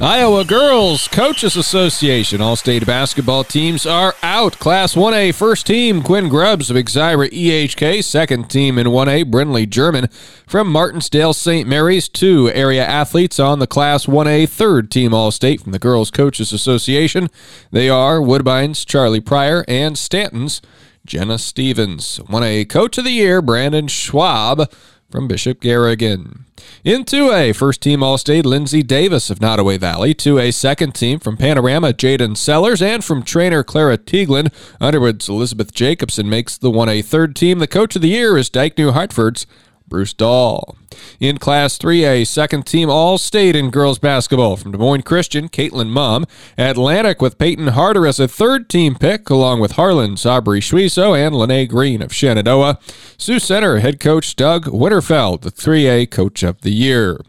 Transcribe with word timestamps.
Iowa 0.00 0.44
Girls 0.44 1.08
Coaches 1.08 1.56
Association 1.56 2.40
All 2.40 2.54
State 2.54 2.86
basketball 2.86 3.42
teams 3.42 3.84
are 3.84 4.14
out. 4.22 4.56
Class 4.60 4.94
1A 4.94 5.34
first 5.34 5.66
team 5.66 6.04
Quinn 6.04 6.28
Grubbs 6.28 6.70
of 6.70 6.76
Exira 6.76 7.28
EHK. 7.30 8.04
Second 8.04 8.48
team 8.48 8.78
in 8.78 8.86
1A 8.86 9.24
Brinley 9.24 9.68
German 9.68 10.06
from 10.46 10.72
Martensdale 10.72 11.34
St. 11.34 11.68
Mary's. 11.68 12.08
Two 12.08 12.48
area 12.52 12.86
athletes 12.86 13.40
on 13.40 13.58
the 13.58 13.66
Class 13.66 14.06
1A 14.06 14.48
third 14.48 14.88
team 14.92 15.12
All 15.12 15.32
State 15.32 15.62
from 15.62 15.72
the 15.72 15.80
Girls 15.80 16.12
Coaches 16.12 16.52
Association. 16.52 17.28
They 17.72 17.88
are 17.88 18.22
Woodbine's 18.22 18.84
Charlie 18.84 19.20
Pryor 19.20 19.64
and 19.66 19.98
Stanton's 19.98 20.62
Jenna 21.06 21.38
Stevens. 21.38 22.20
1A 22.20 22.68
Coach 22.68 22.98
of 22.98 23.04
the 23.04 23.10
Year 23.10 23.42
Brandon 23.42 23.88
Schwab 23.88 24.70
from 25.10 25.26
Bishop 25.26 25.60
Garrigan. 25.60 26.44
In 26.84 27.04
2A, 27.04 27.56
first 27.56 27.80
team 27.80 28.02
All 28.02 28.18
State 28.18 28.44
Lindsay 28.44 28.82
Davis 28.82 29.30
of 29.30 29.38
Nodaway 29.38 29.78
Valley. 29.78 30.14
2A, 30.14 30.52
second 30.52 30.94
team 30.94 31.18
from 31.18 31.36
Panorama 31.36 31.92
Jaden 31.92 32.36
Sellers 32.36 32.82
and 32.82 33.04
from 33.04 33.22
Treynor 33.22 33.64
Clara 33.64 33.96
Tieglin. 33.96 34.52
Underwood's 34.80 35.28
Elizabeth 35.28 35.72
Jacobson 35.72 36.28
makes 36.28 36.58
the 36.58 36.70
1A 36.70 37.04
third 37.04 37.34
team. 37.34 37.58
The 37.58 37.66
coach 37.66 37.96
of 37.96 38.02
the 38.02 38.08
year 38.08 38.36
is 38.36 38.50
Dike 38.50 38.76
New 38.76 38.92
Hartford's 38.92 39.46
Bruce 39.88 40.12
Dahl. 40.12 40.76
In 41.20 41.38
Class 41.38 41.78
3A, 41.78 42.26
second 42.26 42.66
team 42.66 42.88
All 42.90 43.18
State 43.18 43.56
in 43.56 43.70
girls 43.70 43.98
basketball 43.98 44.56
from 44.56 44.72
Des 44.72 44.78
Moines 44.78 45.02
Christian, 45.02 45.48
Caitlin 45.48 45.88
Mum. 45.88 46.26
Atlantic 46.56 47.20
with 47.20 47.38
Peyton 47.38 47.68
Harder 47.68 48.06
as 48.06 48.20
a 48.20 48.28
third 48.28 48.68
team 48.68 48.94
pick, 48.94 49.28
along 49.30 49.60
with 49.60 49.72
Harlan 49.72 50.14
Sabri 50.14 50.60
Schwieso 50.60 51.16
and 51.16 51.34
Lene 51.34 51.68
Green 51.68 52.02
of 52.02 52.14
Shenandoah. 52.14 52.78
Sioux 53.16 53.38
Center 53.38 53.78
head 53.78 54.00
coach 54.00 54.36
Doug 54.36 54.66
Winterfeld, 54.66 55.42
the 55.42 55.50
3A 55.50 56.10
coach 56.10 56.42
of 56.42 56.60
the 56.62 56.72
year. 56.72 57.20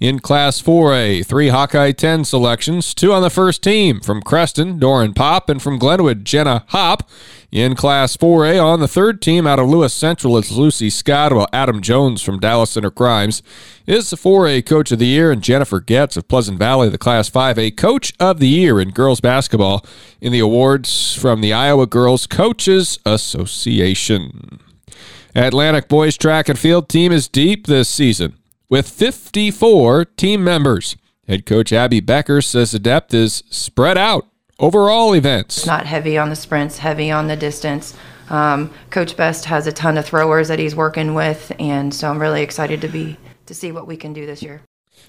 In 0.00 0.18
Class 0.18 0.60
4A, 0.60 1.24
three 1.24 1.48
Hawkeye 1.48 1.92
10 1.92 2.24
selections, 2.24 2.94
two 2.94 3.12
on 3.12 3.22
the 3.22 3.30
first 3.30 3.62
team 3.62 4.00
from 4.00 4.22
Creston, 4.22 4.78
Doran 4.78 5.14
Pop, 5.14 5.48
and 5.48 5.62
from 5.62 5.78
Glenwood, 5.78 6.24
Jenna 6.24 6.64
Hop. 6.68 7.08
In 7.52 7.74
Class 7.74 8.16
4A, 8.16 8.64
on 8.64 8.80
the 8.80 8.88
third 8.88 9.20
team 9.20 9.46
out 9.46 9.58
of 9.58 9.68
Lewis 9.68 9.92
Central 9.92 10.38
is 10.38 10.50
Lucy 10.50 10.88
Scott, 10.88 11.34
while 11.34 11.50
Adam 11.52 11.82
Jones 11.82 12.22
from 12.22 12.40
Dallas 12.40 12.70
Center 12.70 12.90
Grimes 12.90 13.42
is 13.86 14.08
the 14.08 14.16
4A 14.16 14.64
Coach 14.64 14.90
of 14.90 14.98
the 14.98 15.06
Year, 15.06 15.30
and 15.30 15.42
Jennifer 15.42 15.78
Getz 15.78 16.16
of 16.16 16.28
Pleasant 16.28 16.58
Valley, 16.58 16.88
the 16.88 16.96
Class 16.96 17.28
5A 17.28 17.76
Coach 17.76 18.14
of 18.18 18.38
the 18.38 18.48
Year 18.48 18.80
in 18.80 18.88
girls 18.88 19.20
basketball 19.20 19.84
in 20.18 20.32
the 20.32 20.38
awards 20.38 21.14
from 21.14 21.42
the 21.42 21.52
Iowa 21.52 21.86
Girls 21.86 22.26
Coaches 22.26 22.98
Association. 23.04 24.58
Atlantic 25.34 25.88
boys 25.88 26.16
track 26.16 26.48
and 26.48 26.58
field 26.58 26.88
team 26.88 27.12
is 27.12 27.28
deep 27.28 27.66
this 27.66 27.90
season 27.90 28.38
with 28.70 28.88
54 28.88 30.06
team 30.06 30.42
members. 30.42 30.96
Head 31.28 31.44
coach 31.44 31.70
Abby 31.70 32.00
Becker 32.00 32.40
says 32.40 32.70
the 32.70 32.78
depth 32.78 33.12
is 33.12 33.42
spread 33.50 33.98
out 33.98 34.26
over 34.58 34.90
all 34.90 35.14
events. 35.14 35.66
Not 35.66 35.86
heavy 35.86 36.16
on 36.18 36.30
the 36.30 36.36
sprints, 36.36 36.78
heavy 36.78 37.10
on 37.10 37.26
the 37.26 37.36
distance. 37.36 37.96
Um, 38.30 38.72
coach 38.90 39.16
Best 39.16 39.46
has 39.46 39.66
a 39.66 39.72
ton 39.72 39.98
of 39.98 40.06
throwers 40.06 40.48
that 40.48 40.58
he's 40.58 40.74
working 40.74 41.14
with, 41.14 41.52
and 41.58 41.92
so 41.92 42.08
I'm 42.10 42.20
really 42.20 42.42
excited 42.42 42.80
to 42.80 42.88
be 42.88 43.18
to 43.46 43.54
see 43.54 43.72
what 43.72 43.86
we 43.86 43.96
can 43.96 44.12
do 44.12 44.24
this 44.24 44.42
year. 44.42 44.62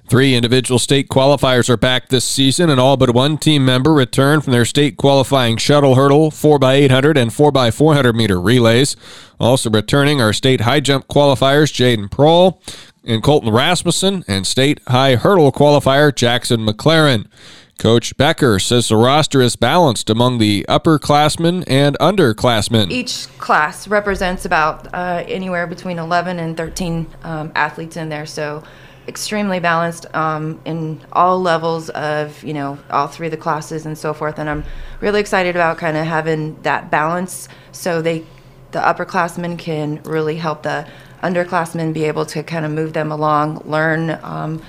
Three 0.10 0.36
individual 0.36 0.80
state 0.80 1.08
qualifiers 1.08 1.70
are 1.70 1.78
back 1.78 2.10
this 2.10 2.26
season, 2.26 2.70
and 2.70 2.80
all 2.80 2.98
but 2.98 3.14
one 3.14 3.38
team 3.38 3.66
member 3.66 3.94
returned 3.94 4.44
from 4.44 4.52
their 4.52 4.66
state 4.66 4.98
qualifying 4.98 5.56
shuttle 5.56 5.96
hurdle, 5.96 6.30
4x800 6.30 7.18
and 7.18 7.32
4x400 7.32 8.14
meter 8.14 8.42
relays. 8.42 8.98
Also 9.40 9.70
returning 9.70 10.20
are 10.20 10.34
state 10.34 10.62
high 10.62 10.82
jump 10.82 11.08
qualifiers 11.08 11.72
Jaden 11.72 12.10
Prohl 12.10 12.60
and 13.06 13.24
Colton 13.24 13.52
Rasmussen, 13.52 14.26
and 14.28 14.46
state 14.46 14.82
high 14.88 15.16
hurdle 15.16 15.52
qualifier 15.52 16.14
Jackson 16.14 16.66
McLaren. 16.66 17.28
Coach 17.78 18.16
Becker 18.18 18.60
says 18.60 18.88
the 18.88 18.96
roster 18.96 19.42
is 19.42 19.56
balanced 19.56 20.10
among 20.10 20.38
the 20.38 20.66
upperclassmen 20.70 21.64
and 21.68 21.98
underclassmen. 22.00 22.92
Each 22.92 23.28
class 23.40 23.88
represents 23.88 24.46
about 24.46 24.94
uh, 24.94 25.24
anywhere 25.28 25.68
between 25.68 26.00
11 26.00 26.40
and 26.40 26.56
13 26.56 27.08
um, 27.24 27.52
athletes 27.56 27.98
in 27.98 28.10
there, 28.10 28.26
so 28.26 28.64
extremely 29.08 29.60
balanced 29.60 30.06
um, 30.16 30.62
in 30.66 31.02
all 31.12 31.42
levels 31.42 31.90
of 31.90 32.42
you 32.44 32.54
know 32.54 32.78
all 32.90 33.08
three 33.08 33.28
of 33.28 33.32
the 33.32 33.38
classes 33.38 33.86
and 33.86 33.98
so 33.98 34.14
forth. 34.14 34.40
And 34.40 34.50
I'm 34.50 34.64
really 35.02 35.20
excited 35.20 35.56
about 35.56 35.78
kind 35.78 35.98
of 35.98 36.06
having 36.06 36.62
that 36.62 36.90
balance, 36.90 37.50
so 37.72 38.02
they 38.02 38.26
the 38.72 38.80
upperclassmen 38.80 39.60
can 39.60 40.02
really 40.04 40.38
help 40.38 40.64
the 40.64 40.88
underclassmen 41.22 41.94
be 41.94 42.04
able 42.06 42.26
to 42.26 42.44
kind 42.44 42.66
of 42.66 42.72
move 42.72 42.94
them 42.94 43.12
along, 43.12 43.62
learn 43.66 44.12
um, 44.24 44.62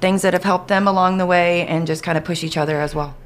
things 0.00 0.22
that 0.22 0.32
have 0.32 0.44
helped 0.44 0.68
them 0.68 0.86
along 0.86 1.18
the 1.18 1.26
way, 1.26 1.66
and 1.66 1.86
just 1.86 2.02
kind 2.02 2.16
of 2.18 2.24
push 2.24 2.44
each 2.44 2.56
other 2.56 2.80
as 2.80 2.94
well. 2.94 3.16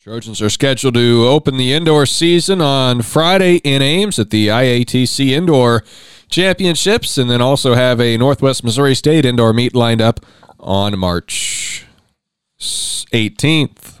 Trojans 0.00 0.40
are 0.40 0.48
scheduled 0.48 0.94
to 0.94 1.26
open 1.26 1.56
the 1.56 1.72
indoor 1.72 2.06
season 2.06 2.62
on 2.62 3.02
Friday 3.02 3.56
in 3.56 3.82
Ames 3.82 4.18
at 4.18 4.30
the 4.30 4.46
IATC 4.46 5.30
Indoor 5.30 5.84
Championships, 6.30 7.18
and 7.18 7.28
then 7.28 7.40
also 7.40 7.74
have 7.74 8.00
a 8.00 8.16
Northwest 8.16 8.62
Missouri 8.64 8.94
State 8.94 9.24
indoor 9.24 9.52
meet 9.52 9.74
lined 9.74 10.00
up 10.00 10.20
on 10.60 10.98
March 10.98 11.86
18th. 12.58 13.97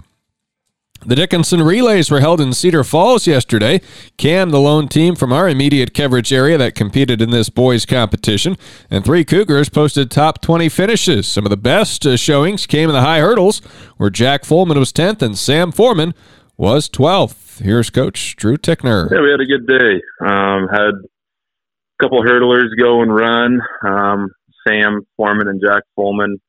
The 1.06 1.14
Dickinson 1.14 1.62
Relays 1.62 2.10
were 2.10 2.18
held 2.20 2.40
in 2.40 2.52
Cedar 2.52 2.82
Falls 2.82 3.26
yesterday. 3.26 3.80
Cam, 4.16 4.50
the 4.50 4.58
lone 4.58 4.88
team 4.88 5.14
from 5.14 5.32
our 5.32 5.48
immediate 5.48 5.94
coverage 5.94 6.32
area 6.32 6.58
that 6.58 6.74
competed 6.74 7.22
in 7.22 7.30
this 7.30 7.48
boys 7.50 7.86
competition, 7.86 8.56
and 8.90 9.04
three 9.04 9.24
Cougars 9.24 9.68
posted 9.68 10.10
top 10.10 10.40
20 10.42 10.68
finishes. 10.68 11.28
Some 11.28 11.46
of 11.46 11.50
the 11.50 11.56
best 11.56 12.04
uh, 12.04 12.16
showings 12.16 12.66
came 12.66 12.88
in 12.88 12.94
the 12.94 13.02
high 13.02 13.20
hurdles, 13.20 13.60
where 13.96 14.10
Jack 14.10 14.42
Fullman 14.42 14.76
was 14.76 14.92
10th 14.92 15.22
and 15.22 15.38
Sam 15.38 15.70
Foreman 15.70 16.14
was 16.56 16.88
12th. 16.88 17.62
Here's 17.62 17.90
Coach 17.90 18.34
Drew 18.34 18.56
Tickner. 18.56 19.08
Yeah, 19.10 19.22
we 19.22 19.30
had 19.30 19.40
a 19.40 19.46
good 19.46 19.66
day. 19.68 20.02
Um, 20.20 20.68
had 20.68 20.94
a 20.94 22.02
couple 22.02 22.20
hurdlers 22.22 22.76
go 22.76 23.02
and 23.02 23.14
run. 23.14 23.60
Um, 23.86 24.30
Sam 24.66 25.02
Foreman 25.16 25.46
and 25.46 25.62
Jack 25.64 25.84
Fullman 25.96 26.40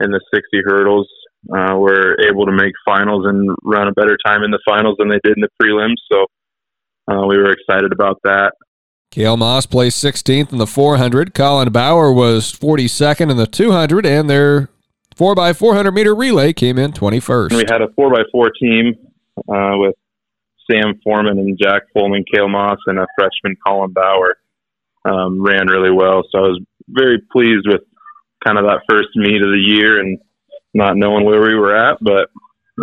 in 0.00 0.10
the 0.10 0.20
60 0.32 0.62
hurdles 0.64 1.08
uh, 1.54 1.76
were 1.76 2.16
able 2.28 2.46
to 2.46 2.52
make 2.52 2.72
finals 2.84 3.26
and 3.26 3.50
run 3.62 3.88
a 3.88 3.92
better 3.92 4.16
time 4.26 4.42
in 4.42 4.50
the 4.50 4.60
finals 4.66 4.96
than 4.98 5.08
they 5.08 5.20
did 5.22 5.36
in 5.36 5.42
the 5.42 5.48
prelims. 5.62 5.96
So 6.10 6.26
uh, 7.08 7.26
we 7.26 7.38
were 7.38 7.50
excited 7.50 7.92
about 7.92 8.20
that. 8.24 8.52
Kale 9.10 9.36
Moss 9.36 9.66
placed 9.66 10.02
16th 10.02 10.52
in 10.52 10.58
the 10.58 10.66
400. 10.66 11.34
Colin 11.34 11.72
Bauer 11.72 12.12
was 12.12 12.52
42nd 12.52 13.30
in 13.30 13.36
the 13.36 13.46
200, 13.46 14.04
and 14.04 14.28
their 14.28 14.68
4x400 15.16 15.94
meter 15.94 16.14
relay 16.14 16.52
came 16.52 16.78
in 16.78 16.92
21st. 16.92 17.52
We 17.52 17.64
had 17.68 17.80
a 17.80 17.88
4x4 17.88 18.50
team 18.60 18.94
uh, 19.48 19.78
with 19.78 19.94
Sam 20.70 21.00
Foreman 21.02 21.38
and 21.38 21.58
Jack 21.58 21.82
Pullman, 21.94 22.24
Kale 22.32 22.48
Moss, 22.48 22.78
and 22.86 22.98
a 22.98 23.06
freshman 23.18 23.56
Colin 23.66 23.92
Bauer. 23.92 24.36
Um, 25.04 25.40
ran 25.40 25.68
really 25.68 25.92
well. 25.92 26.24
So 26.32 26.38
I 26.38 26.42
was 26.48 26.60
very 26.88 27.22
pleased 27.30 27.68
with 27.68 27.82
kind 28.44 28.58
of 28.58 28.64
that 28.64 28.80
first 28.88 29.08
meet 29.14 29.40
of 29.40 29.52
the 29.52 29.62
year 29.64 30.00
and 30.00 30.18
not 30.76 30.96
knowing 30.96 31.24
where 31.24 31.40
we 31.40 31.54
were 31.54 31.74
at, 31.74 31.98
but 32.00 32.28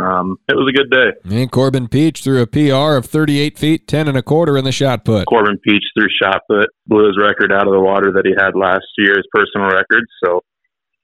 um, 0.01 0.37
it 0.49 0.55
was 0.55 0.67
a 0.67 0.75
good 0.75 0.89
day. 0.89 1.37
And 1.37 1.51
Corbin 1.51 1.87
Peach 1.87 2.23
threw 2.23 2.41
a 2.41 2.47
PR 2.47 2.97
of 2.97 3.05
38 3.05 3.57
feet, 3.57 3.87
10 3.87 4.07
and 4.07 4.17
a 4.17 4.23
quarter 4.23 4.57
in 4.57 4.65
the 4.65 4.71
shot 4.71 5.05
put. 5.05 5.27
Corbin 5.27 5.59
Peach 5.59 5.83
threw 5.95 6.07
shot 6.21 6.41
put, 6.49 6.69
blew 6.87 7.07
his 7.07 7.17
record 7.21 7.53
out 7.53 7.67
of 7.67 7.73
the 7.73 7.79
water 7.79 8.11
that 8.13 8.25
he 8.25 8.33
had 8.37 8.55
last 8.55 8.85
year, 8.97 9.15
his 9.15 9.27
personal 9.31 9.67
record. 9.67 10.03
So 10.23 10.41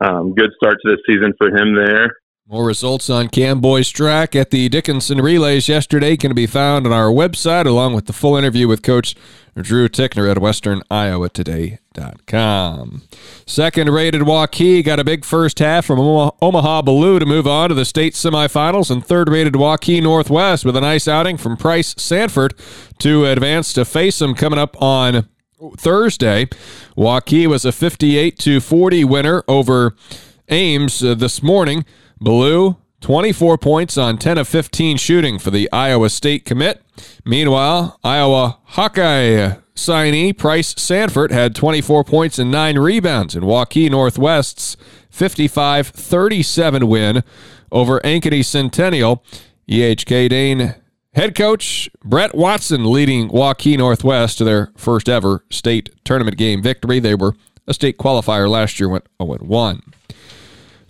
um, 0.02 0.34
good 0.34 0.50
start 0.58 0.78
to 0.84 0.96
the 0.96 0.98
season 1.08 1.34
for 1.38 1.50
him 1.50 1.76
there. 1.76 2.10
More 2.52 2.66
results 2.66 3.12
on 3.12 3.28
Cam 3.28 3.62
Boys 3.62 3.90
track 3.90 4.36
at 4.36 4.50
the 4.50 4.70
Dickinson 4.70 5.22
Relays 5.22 5.70
yesterday 5.70 6.18
can 6.18 6.34
be 6.34 6.48
found 6.48 6.88
on 6.88 6.92
our 6.92 7.10
website, 7.10 7.68
along 7.68 7.94
with 7.94 8.08
the 8.08 8.14
full 8.14 8.36
interview 8.36 8.68
with 8.68 8.82
Coach 8.82 9.14
Drew 9.56 9.88
Tickner 9.88 10.32
at 10.32 10.38
WesternIowaToday.com. 10.38 13.04
Second 13.46 13.90
rated 13.92 14.22
Waukee 14.22 14.84
got 14.84 15.00
a 15.00 15.04
big 15.04 15.26
first 15.26 15.60
half 15.60 15.86
from 15.86 16.00
Omaha 16.00 16.82
Biliew 16.82 17.20
to 17.20 17.26
move 17.28 17.46
on 17.46 17.70
to 17.70 17.76
the 17.76 17.86
state 17.86 18.16
semifinals, 18.16 18.90
and 18.90 19.06
third 19.06 19.30
rated 19.30 19.54
Waukee 19.54 20.02
Northwest 20.02 20.66
with 20.66 20.76
a 20.76 20.82
nice 20.82 21.08
outing 21.08 21.38
from 21.38 21.56
Pryce 21.56 21.94
Sandfort 21.94 22.54
to 22.98 23.26
advance 23.26 23.74
to 23.74 23.86
face 23.86 24.18
them 24.18 24.34
coming 24.34 24.58
up 24.58 24.76
on 24.82 25.30
Thursday. 25.78 26.48
Waukee 26.98 27.46
was 27.46 27.64
a 27.64 27.72
58 27.72 28.40
to 28.40 28.60
40 28.60 29.04
winner 29.04 29.44
over 29.48 29.94
Ames 30.50 31.04
uh, 31.04 31.14
this 31.14 31.44
morning. 31.44 31.86
Biliew, 32.24 32.78
24 33.02 33.58
points 33.58 33.98
on 33.98 34.18
10 34.18 34.38
of 34.38 34.48
15 34.48 34.98
shooting 34.98 35.40
for 35.40 35.52
the 35.52 35.72
Iowa 35.72 36.10
State 36.10 36.44
commit. 36.44 36.82
Meanwhile, 37.24 37.98
Iowa 38.04 38.60
Hawkeye 38.66 39.56
signee 39.74 40.38
Pryce 40.38 40.74
Sandfort 40.74 41.32
had 41.32 41.56
24 41.56 42.04
points 42.04 42.38
and 42.38 42.52
9 42.52 42.78
rebounds 42.78 43.36
in 43.36 43.44
Waukee 43.44 43.90
Northwest's 43.90 44.76
55 45.10 45.88
37 45.88 46.88
win 46.88 47.24
over 47.72 48.00
Ankeny 48.02 48.44
Centennial. 48.44 49.24
EHK 49.70 50.30
Dane 50.30 50.76
head 51.14 51.36
coach 51.36 51.90
Brett 52.04 52.36
Watson 52.36 52.92
leading 52.92 53.30
Waukee 53.30 53.78
Northwest 53.78 54.38
to 54.40 54.44
their 54.44 54.72
first 54.76 55.08
ever 55.08 55.46
state 55.50 55.92
tournament 56.04 56.38
game 56.38 56.62
victory. 56.62 57.00
They 57.00 57.16
were 57.16 57.36
a 57.68 57.74
state 57.74 57.98
qualifier 57.98 58.50
last 58.50 58.80
year, 58.80 58.90
went 58.90 59.08
0 59.22 59.38
1. 59.38 59.82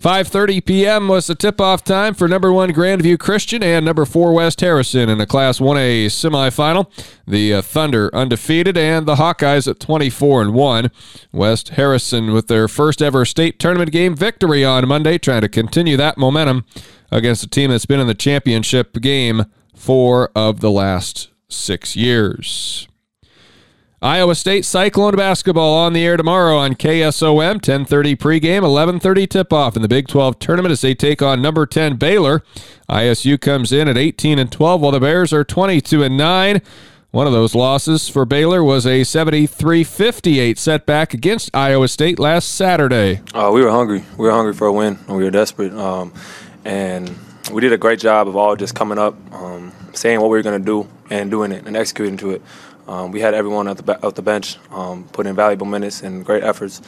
5:30 0.00 0.64
p.m. 0.64 1.08
was 1.08 1.26
the 1.26 1.34
tip-off 1.34 1.84
time 1.84 2.14
for 2.14 2.26
number 2.26 2.50
1 2.50 2.72
Grandview 2.72 3.18
Christian 3.18 3.62
and 3.62 3.84
number 3.84 4.06
4 4.06 4.32
West 4.32 4.62
Harrison 4.62 5.10
in 5.10 5.18
the 5.18 5.26
Class 5.26 5.58
1A 5.58 6.06
semifinal. 6.06 6.90
The 7.26 7.52
uh, 7.52 7.60
Thunder 7.60 8.08
undefeated 8.14 8.78
and 8.78 9.04
the 9.04 9.16
Hawkeyes 9.16 9.68
at 9.68 9.78
24 9.78 10.40
and 10.40 10.54
1. 10.54 10.90
West 11.32 11.68
Harrison 11.70 12.32
with 12.32 12.46
their 12.46 12.66
first 12.66 13.02
ever 13.02 13.26
state 13.26 13.58
tournament 13.58 13.92
game 13.92 14.16
victory 14.16 14.64
on 14.64 14.88
Monday 14.88 15.18
trying 15.18 15.42
to 15.42 15.50
continue 15.50 15.98
that 15.98 16.16
momentum 16.16 16.64
against 17.10 17.44
a 17.44 17.48
team 17.48 17.70
that's 17.70 17.84
been 17.84 18.00
in 18.00 18.06
the 18.06 18.14
championship 18.14 18.94
game 19.02 19.44
4 19.74 20.30
of 20.34 20.60
the 20.60 20.70
last 20.70 21.28
6 21.50 21.94
years. 21.94 22.88
Iowa 24.02 24.34
State 24.34 24.64
Cyclone 24.64 25.14
basketball 25.14 25.74
on 25.74 25.92
the 25.92 26.06
air 26.06 26.16
tomorrow 26.16 26.56
on 26.56 26.72
KSOM 26.72 27.60
10:30 27.60 28.16
pregame, 28.16 28.62
11:30 28.62 29.26
tip-off 29.28 29.76
in 29.76 29.82
the 29.82 29.88
Big 29.88 30.08
12 30.08 30.38
tournament 30.38 30.72
as 30.72 30.80
they 30.80 30.94
take 30.94 31.20
on 31.20 31.42
number 31.42 31.66
10 31.66 31.96
Baylor. 31.96 32.42
ISU 32.88 33.38
comes 33.38 33.72
in 33.72 33.88
at 33.88 33.98
18 33.98 34.38
and 34.38 34.50
12 34.50 34.80
while 34.80 34.92
the 34.92 35.00
Bears 35.00 35.34
are 35.34 35.44
22 35.44 36.02
and 36.02 36.16
9. 36.16 36.62
One 37.10 37.26
of 37.26 37.34
those 37.34 37.54
losses 37.54 38.08
for 38.08 38.24
Baylor 38.24 38.64
was 38.64 38.86
a 38.86 39.02
73-58 39.02 40.56
setback 40.56 41.12
against 41.12 41.54
Iowa 41.54 41.86
State 41.86 42.18
last 42.18 42.48
Saturday. 42.54 43.20
Uh, 43.34 43.50
we 43.52 43.62
were 43.62 43.70
hungry. 43.70 44.02
We 44.16 44.24
were 44.24 44.32
hungry 44.32 44.54
for 44.54 44.66
a 44.66 44.72
win, 44.72 44.98
and 45.08 45.16
we 45.18 45.24
were 45.24 45.30
desperate. 45.30 45.74
Um, 45.74 46.14
and 46.64 47.14
we 47.52 47.60
did 47.60 47.74
a 47.74 47.78
great 47.78 47.98
job 47.98 48.28
of 48.28 48.36
all 48.36 48.56
just 48.56 48.74
coming 48.74 48.98
up, 48.98 49.14
um, 49.34 49.72
saying 49.92 50.22
what 50.22 50.30
we 50.30 50.38
were 50.38 50.42
going 50.42 50.58
to 50.58 50.64
do, 50.64 50.88
and 51.10 51.30
doing 51.30 51.52
it 51.52 51.66
and 51.66 51.76
executing 51.76 52.16
to 52.18 52.30
it. 52.30 52.42
Um, 52.90 53.12
we 53.12 53.20
had 53.20 53.34
everyone 53.34 53.68
at 53.68 53.76
the 53.76 54.04
at 54.04 54.16
the 54.16 54.22
bench 54.22 54.58
um, 54.72 55.04
put 55.12 55.24
in 55.28 55.36
valuable 55.36 55.66
minutes 55.66 56.02
and 56.02 56.24
great 56.24 56.42
efforts. 56.42 56.82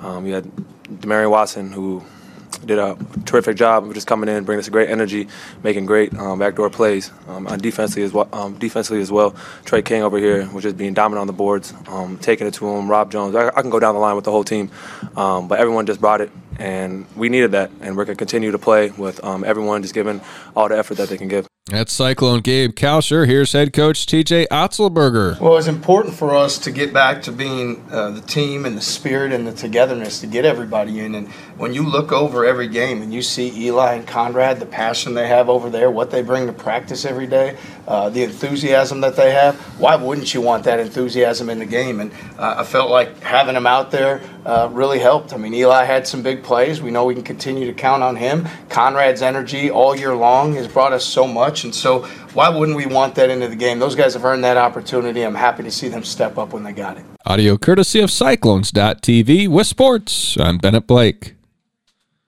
Um, 0.00 0.24
we 0.24 0.32
had 0.32 0.44
Demarion 0.90 1.30
Watson 1.30 1.70
who 1.70 2.02
did 2.66 2.80
a 2.80 2.98
terrific 3.24 3.56
job 3.56 3.84
of 3.84 3.94
just 3.94 4.08
coming 4.08 4.28
in, 4.28 4.42
bringing 4.42 4.58
us 4.58 4.68
great 4.68 4.90
energy, 4.90 5.28
making 5.62 5.86
great 5.86 6.12
um, 6.14 6.40
backdoor 6.40 6.70
plays 6.70 7.12
um, 7.28 7.46
on 7.46 7.60
defensively 7.60 8.02
as 8.02 8.12
well. 8.12 8.28
Um, 8.32 8.58
defensively 8.58 9.00
as 9.00 9.12
well, 9.12 9.36
Tre 9.64 9.80
King 9.80 10.02
over 10.02 10.18
here 10.18 10.50
was 10.50 10.64
just 10.64 10.76
being 10.76 10.92
dominant 10.92 11.20
on 11.20 11.28
the 11.28 11.32
boards, 11.32 11.72
taking 12.20 12.48
it 12.48 12.54
to 12.54 12.68
him. 12.68 12.90
Rob 12.90 13.12
Jones, 13.12 13.36
I, 13.36 13.48
I, 13.48 13.60
can 13.62 13.70
go 13.70 13.78
down 13.78 13.94
the 13.94 14.00
line 14.00 14.16
with 14.16 14.24
the 14.24 14.32
whole 14.32 14.44
team, 14.44 14.72
but 15.14 15.52
everyone 15.52 15.86
just 15.86 16.00
brought 16.00 16.20
it, 16.20 16.32
and 16.58 17.06
we 17.14 17.28
needed 17.28 17.52
that, 17.52 17.70
and 17.80 17.96
we're 17.96 18.04
gonna 18.04 18.16
continue 18.16 18.50
to 18.50 18.58
play 18.58 18.90
with 18.90 19.22
everyone 19.24 19.82
just 19.82 19.94
giving 19.94 20.20
all 20.56 20.68
the 20.68 20.76
effort 20.76 20.96
that 20.96 21.08
they 21.08 21.16
can 21.16 21.28
give. 21.28 21.46
That's 21.70 21.94
Cyclone 21.94 22.42
Gabe 22.42 22.74
Kalscheur. 22.74 23.26
Here's 23.26 23.52
head 23.52 23.72
coach 23.72 24.04
TJ 24.04 24.48
Otzelberger. 24.48 25.40
Well, 25.40 25.56
it's 25.56 25.66
important 25.66 26.14
for 26.14 26.34
us 26.34 26.58
to 26.58 26.70
get 26.70 26.92
back 26.92 27.22
to 27.22 27.32
being 27.32 27.82
uh, 27.90 28.10
the 28.10 28.20
team 28.20 28.66
and 28.66 28.76
the 28.76 28.82
spirit 28.82 29.32
and 29.32 29.46
the 29.46 29.52
togetherness 29.52 30.20
to 30.20 30.26
get 30.26 30.44
everybody 30.44 31.00
in. 31.00 31.14
And 31.14 31.26
when 31.56 31.72
you 31.72 31.82
look 31.82 32.12
over 32.12 32.44
every 32.44 32.68
game 32.68 33.00
and 33.00 33.14
you 33.14 33.22
see 33.22 33.50
Eli 33.66 33.94
and 33.94 34.06
Conrad, 34.06 34.60
the 34.60 34.66
passion 34.66 35.14
they 35.14 35.26
have 35.26 35.48
over 35.48 35.70
there, 35.70 35.90
what 35.90 36.10
they 36.10 36.20
bring 36.20 36.46
to 36.48 36.52
practice 36.52 37.06
every 37.06 37.26
day, 37.26 37.56
uh, 37.88 38.10
the 38.10 38.24
enthusiasm 38.24 39.00
that 39.00 39.16
they 39.16 39.32
have, 39.32 39.56
why 39.80 39.96
wouldn't 39.96 40.34
you 40.34 40.42
want 40.42 40.64
that 40.64 40.80
enthusiasm 40.80 41.48
in 41.48 41.58
the 41.58 41.64
game? 41.64 41.98
And 41.98 42.12
uh, 42.38 42.56
I 42.58 42.64
felt 42.64 42.90
like 42.90 43.20
having 43.20 43.54
them 43.54 43.66
out 43.66 43.90
there 43.90 44.20
uh, 44.44 44.68
really 44.70 44.98
helped. 44.98 45.32
I 45.32 45.38
mean, 45.38 45.54
Eli 45.54 45.84
had 45.84 46.06
some 46.06 46.22
big 46.22 46.42
plays. 46.42 46.82
We 46.82 46.90
know 46.90 47.06
we 47.06 47.14
can 47.14 47.24
continue 47.24 47.66
to 47.66 47.72
count 47.72 48.02
on 48.02 48.16
him. 48.16 48.46
Conrad's 48.68 49.22
energy 49.22 49.70
all 49.70 49.96
year 49.96 50.14
long 50.14 50.52
has 50.56 50.68
brought 50.68 50.92
us 50.92 51.06
so 51.06 51.26
much. 51.54 51.64
And 51.64 51.74
so, 51.74 52.00
why 52.34 52.48
wouldn't 52.48 52.76
we 52.76 52.86
want 52.86 53.14
that 53.14 53.30
into 53.30 53.48
the 53.48 53.56
game? 53.56 53.78
Those 53.78 53.94
guys 53.94 54.14
have 54.14 54.24
earned 54.24 54.42
that 54.44 54.56
opportunity. 54.56 55.22
I'm 55.22 55.36
happy 55.36 55.62
to 55.62 55.70
see 55.70 55.88
them 55.88 56.02
step 56.02 56.36
up 56.36 56.52
when 56.52 56.64
they 56.64 56.72
got 56.72 56.96
it. 56.96 57.04
Audio 57.26 57.56
courtesy 57.56 58.00
of 58.00 58.10
Cyclones.tv 58.10 59.48
with 59.48 59.66
sports. 59.66 60.36
I'm 60.38 60.58
Bennett 60.58 60.86
Blake. 60.86 61.33